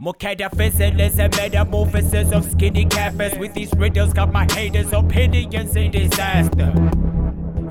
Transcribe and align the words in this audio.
Mocadaphysicist 0.00 1.18
and 1.18 1.36
metamorphosis 1.36 2.30
of 2.30 2.48
skinny 2.48 2.84
campus 2.84 3.36
with 3.36 3.52
these 3.54 3.72
riddles 3.74 4.12
got 4.12 4.32
my 4.32 4.46
haters 4.52 4.92
opinions 4.92 5.74
in 5.74 5.90
disaster. 5.90 6.72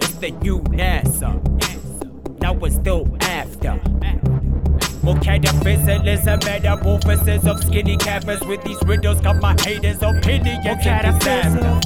It's 0.01 0.13
the 0.15 0.31
new 0.41 0.59
NASA. 0.63 1.39
Now 2.41 2.51
we're 2.51 2.71
still 2.71 3.07
after. 3.21 3.79
Mocadaphysicist 5.05 6.27
and 6.27 6.43
metamorphosis 6.43 7.45
of 7.45 7.63
skinny 7.63 7.95
campus 7.95 8.41
with 8.41 8.61
these 8.65 8.83
riddles 8.83 9.21
got 9.21 9.41
my 9.41 9.55
haters 9.61 10.03
opinions 10.03 10.65
in 10.65 10.83
disaster. 10.83 11.79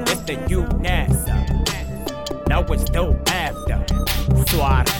It's 0.00 0.22
the 0.22 0.36
new 0.48 0.62
NASA. 0.80 1.36
Now 2.48 2.62
we're 2.62 2.78
still 2.78 3.20
after. 3.26 3.84
Swat. 4.48 4.90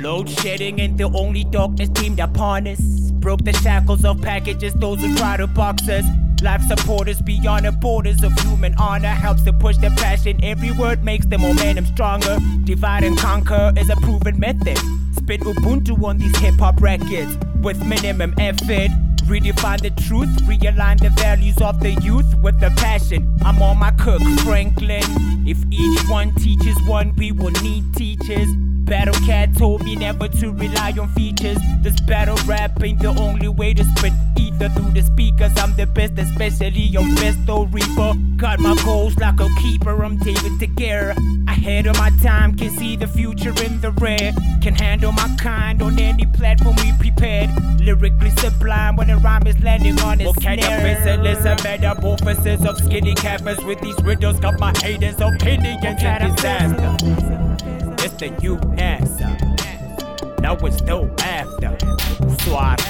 Load 0.00 0.30
shedding 0.30 0.80
and 0.80 0.96
the 0.96 1.10
only 1.12 1.42
darkness 1.42 1.88
teamed 1.88 2.20
upon 2.20 2.68
us. 2.68 3.01
Broke 3.22 3.44
the 3.44 3.52
shackles 3.52 4.04
of 4.04 4.20
packages, 4.20 4.74
those 4.74 5.00
who 5.00 5.14
try 5.16 5.36
to 5.36 5.46
box 5.46 5.88
us. 5.88 6.04
Life 6.42 6.62
supporters 6.62 7.22
beyond 7.22 7.66
the 7.66 7.70
borders 7.70 8.24
of 8.24 8.32
human 8.40 8.74
honor 8.74 9.06
helps 9.06 9.42
to 9.42 9.52
push 9.52 9.76
the 9.76 9.90
passion. 9.90 10.42
Every 10.42 10.72
word 10.72 11.04
makes 11.04 11.24
the 11.26 11.38
momentum 11.38 11.86
stronger. 11.86 12.38
Divide 12.64 13.04
and 13.04 13.16
conquer 13.16 13.72
is 13.76 13.88
a 13.90 13.96
proven 13.96 14.40
method. 14.40 14.76
Spit 15.14 15.40
Ubuntu 15.42 16.02
on 16.02 16.18
these 16.18 16.36
hip 16.38 16.58
hop 16.58 16.82
records 16.82 17.38
with 17.62 17.86
minimum 17.86 18.34
effort. 18.40 18.90
Redefine 19.32 19.80
the 19.80 19.88
truth, 20.02 20.28
realign 20.42 21.00
the 21.00 21.08
values 21.08 21.56
of 21.62 21.80
the 21.80 21.92
youth 22.02 22.34
with 22.42 22.60
the 22.60 22.68
passion. 22.76 23.34
I'm 23.42 23.62
on 23.62 23.78
my 23.78 23.90
cook, 23.92 24.20
Franklin. 24.44 25.02
If 25.48 25.56
each 25.70 26.06
one 26.10 26.34
teaches 26.34 26.76
one, 26.82 27.14
we 27.16 27.32
will 27.32 27.50
need 27.62 27.94
teachers. 27.94 28.48
Battle 28.84 29.14
Cat 29.24 29.56
told 29.56 29.84
me 29.84 29.96
never 29.96 30.28
to 30.28 30.52
rely 30.52 30.92
on 31.00 31.08
features. 31.14 31.56
This 31.80 31.98
battle 32.02 32.36
rap 32.46 32.72
ain't 32.82 33.00
the 33.00 33.08
only 33.08 33.48
way 33.48 33.72
to 33.72 33.82
spit 33.96 34.12
ether 34.38 34.68
through 34.68 34.90
the 34.90 35.02
speakers. 35.02 35.52
I'm 35.56 35.74
the 35.76 35.86
best, 35.86 36.18
especially 36.18 36.94
on 36.94 37.04
Festo 37.16 37.72
Reaper. 37.72 38.12
Got 38.36 38.60
my 38.60 38.76
goals 38.84 39.16
like 39.16 39.40
a 39.40 39.48
keeper, 39.62 40.04
I'm 40.04 40.18
David 40.18 40.58
De 40.58 40.66
Gea. 40.66 41.16
Ahead 41.48 41.86
of 41.86 41.96
my 41.96 42.10
time, 42.22 42.54
can 42.54 42.70
see 42.70 42.96
the 42.96 43.06
future 43.06 43.54
in 43.64 43.80
the 43.80 43.92
red. 43.92 44.34
Can 44.60 44.74
handle 44.74 45.12
my 45.12 45.34
kind 45.38 45.80
on 45.80 45.98
any 45.98 46.26
platform 46.26 46.76
we 46.76 46.92
prepared. 46.98 47.41
Lyrically 47.92 48.30
sublime 48.30 48.96
when 48.96 49.08
the 49.08 49.18
rhyme 49.18 49.46
is 49.46 49.62
landing 49.62 50.00
on 50.00 50.18
its 50.18 50.30
Okay, 50.30 50.56
the 50.56 50.62
snare. 50.62 50.80
vessel 50.80 51.26
a 51.44 51.62
metamorphosis 51.62 52.64
of 52.64 52.78
skinny 52.78 53.14
campers 53.14 53.62
with 53.66 53.82
these 53.82 54.02
riddles. 54.02 54.40
Got 54.40 54.58
my 54.58 54.72
haters 54.78 55.20
opinions 55.20 55.84
in 55.84 55.96
disaster. 55.96 56.96
It's 58.02 58.14
the 58.14 58.30
new 58.40 58.56
NASA. 58.56 60.40
Now 60.40 60.54
we're 60.54 60.70
still 60.70 61.14
after. 61.20 61.76
Swat. 62.44 62.80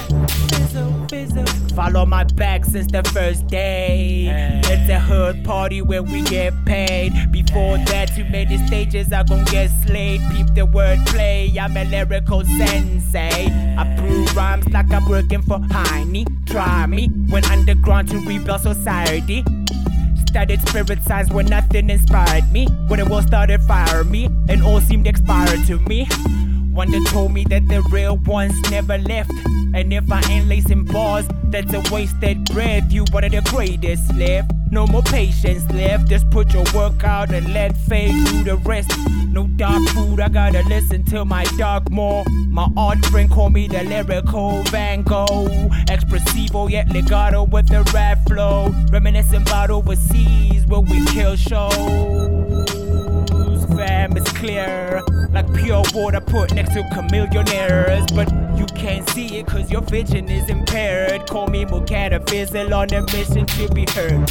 Follow 1.75 2.05
my 2.05 2.25
back 2.25 2.64
since 2.64 2.91
the 2.92 3.03
first 3.14 3.47
day. 3.47 4.61
It's 4.64 4.91
a 4.91 5.00
hood 5.00 5.42
party 5.45 5.81
where 5.81 6.03
we 6.03 6.22
get 6.22 6.53
paid. 6.67 7.12
Before 7.33 7.78
that, 7.78 8.14
too 8.14 8.25
many 8.25 8.58
stages 8.67 9.12
I 9.12 9.23
gon' 9.23 9.45
get 9.47 9.69
slayed. 9.84 10.20
Peep 10.30 10.48
the 10.55 10.67
wordplay, 10.67 11.56
I'm 11.58 11.77
a 11.77 11.84
lyrical 11.84 12.45
sensei. 12.45 13.47
I 13.78 13.97
prove 13.98 14.36
rhymes 14.36 14.69
like 14.69 14.92
I'm 14.92 15.08
working 15.08 15.42
for 15.42 15.61
Piney. 15.70 16.27
Try 16.47 16.86
me 16.86 17.08
when 17.30 17.45
underground 17.47 18.08
to 18.11 18.19
rebuild 18.19 18.61
society. 18.61 19.45
Studied 20.28 20.67
spirit 20.69 21.03
signs 21.03 21.30
when 21.30 21.47
nothing 21.47 21.89
inspired 21.91 22.50
me. 22.53 22.67
When 22.89 23.00
the 23.00 23.06
world 23.06 23.27
started 23.27 23.62
firing 23.62 24.11
me, 24.11 24.27
and 24.48 24.62
all 24.62 24.80
seemed 24.80 25.06
expired 25.06 25.67
to 25.67 25.78
me. 25.80 26.06
Wonder 26.73 27.01
told 27.11 27.33
me 27.33 27.45
that 27.51 27.69
the 27.69 27.83
real 27.91 28.17
ones 28.17 28.55
never 28.70 28.97
left. 28.97 29.31
And 29.75 29.92
if 29.92 30.11
I 30.11 30.23
ain't 30.31 30.48
lacing 30.48 30.87
bars, 30.87 31.27
that's 31.45 31.73
a 31.75 31.83
wasted 31.92 32.47
breath. 32.47 32.91
You 32.91 33.05
one 33.11 33.25
of 33.25 33.33
the 33.33 33.42
greatest 33.51 34.14
left. 34.14 34.51
No 34.70 34.87
more 34.87 35.03
patience 35.03 35.70
left. 35.70 36.09
Just 36.09 36.31
put 36.31 36.55
your 36.55 36.64
work 36.75 37.05
out 37.05 37.31
and 37.31 37.53
let 37.53 37.77
fate 37.77 38.14
do 38.27 38.42
the 38.42 38.57
rest. 38.57 38.91
No 39.29 39.47
dark 39.48 39.86
food, 39.91 40.19
I 40.19 40.30
gotta 40.30 40.63
listen 40.63 41.05
to 41.07 41.27
my 41.27 41.45
dog 41.58 41.91
more. 41.91 42.24
My 42.48 42.69
art 42.74 43.05
friend 43.07 43.30
call 43.30 43.51
me 43.51 43.68
the 43.68 43.85
lyrical 43.85 44.63
Van 44.64 45.02
Gogh. 45.02 45.48
Expressivo 45.89 46.70
yet 46.70 46.89
legato 46.89 47.45
with 47.45 47.68
the 47.68 47.83
rap 47.92 48.27
flow. 48.27 48.74
Reminiscing 48.91 49.42
about 49.42 49.68
overseas 49.70 50.64
where 50.67 50.80
we 50.80 51.05
kill 51.07 51.36
shows. 51.36 52.32
Clear, 54.42 55.01
like 55.30 55.47
pure 55.55 55.85
water 55.95 56.20
put 56.20 56.53
next 56.53 56.73
to 56.73 56.83
chameleonaires. 56.83 58.13
But 58.13 58.29
you 58.58 58.67
can't 58.77 59.08
see 59.11 59.39
it 59.39 59.47
cause 59.47 59.70
your 59.70 59.83
vision 59.83 60.29
is 60.29 60.51
impaired. 60.51 61.29
Call 61.29 61.47
me 61.47 61.64
Moketa 61.64 62.29
Fizzle 62.29 62.75
on 62.75 62.92
a 62.92 63.03
mission 63.03 63.47
to 63.47 63.69
be 63.73 63.86
heard. 63.92 64.29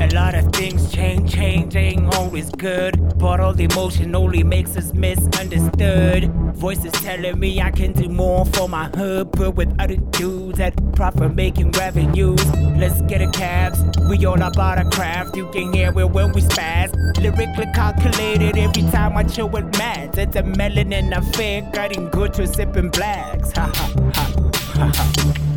A 0.00 0.08
lot 0.14 0.34
of 0.34 0.50
things 0.54 0.90
change, 0.90 1.30
change 1.30 1.76
ain't 1.76 2.14
always 2.14 2.48
good. 2.52 2.93
The 3.18 3.68
emotion 3.70 4.14
only 4.16 4.42
makes 4.42 4.76
us 4.76 4.92
misunderstood. 4.92 6.30
Voices 6.54 6.92
telling 6.92 7.38
me 7.38 7.60
I 7.60 7.70
can 7.70 7.92
do 7.92 8.08
more 8.08 8.44
for 8.46 8.68
my 8.68 8.88
hood, 8.88 9.30
but 9.32 9.52
with 9.52 9.72
other 9.78 9.96
dudes 9.96 10.58
at 10.58 10.74
profit 10.94 11.34
making 11.34 11.70
revenues. 11.72 12.44
Let's 12.76 13.00
get 13.02 13.22
a 13.22 13.30
cabs, 13.30 13.78
we 14.08 14.24
all 14.26 14.42
about 14.42 14.78
our 14.78 14.90
craft. 14.90 15.36
You 15.36 15.48
can 15.50 15.72
hear 15.72 15.88
it 15.96 16.10
when 16.10 16.32
we 16.32 16.40
spaz. 16.40 16.92
Lyrically 17.18 17.66
calculated 17.72 18.56
every 18.58 18.82
time 18.90 19.16
I 19.16 19.22
chill 19.22 19.48
with 19.48 19.78
mads. 19.78 20.18
It's 20.18 20.36
a 20.36 20.42
melanin 20.42 21.16
affair, 21.16 21.62
cutting 21.72 22.10
good 22.10 22.34
to 22.34 22.46
sipping 22.46 22.90
blacks. 22.90 23.52
Ha 23.52 23.70
ha 23.74 23.90
ha 24.14 24.32
ha 24.74 24.92
ha. 24.94 25.53